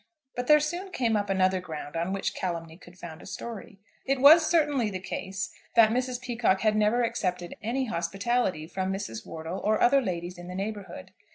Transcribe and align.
But 0.35 0.47
there 0.47 0.59
soon 0.59 0.89
came 0.91 1.15
up 1.15 1.29
another 1.29 1.61
ground 1.61 1.95
on 1.95 2.11
which 2.11 2.33
calumny 2.33 2.75
could 2.75 2.97
found 2.97 3.21
a 3.21 3.27
story. 3.27 3.77
It 4.03 4.19
was 4.19 4.47
certainly 4.49 4.89
the 4.89 4.99
case 4.99 5.53
that 5.75 5.91
Mrs. 5.91 6.19
Peacocke 6.19 6.61
had 6.61 6.75
never 6.75 7.03
accepted 7.03 7.55
any 7.61 7.85
hospitality 7.85 8.65
from 8.65 8.91
Mrs. 8.91 9.27
Wortle 9.27 9.59
or 9.63 9.79
other 9.79 10.01
ladies 10.01 10.39
in 10.39 10.47
the 10.47 10.55
neighbourhood. 10.55 11.11